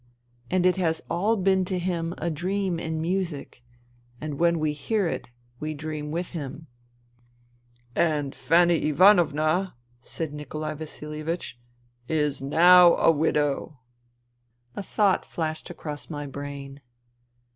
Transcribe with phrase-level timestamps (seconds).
[0.49, 3.61] And it has all been to him a dream in music,
[4.19, 6.65] and when we hear it we dream with him....
[7.95, 11.59] And Fanny Ivanovna,'* said Nikolai Vasilievich,
[12.09, 13.77] is now a widow
[14.75, 16.81] I" 190 FUTILITY A thought flashed across my brain.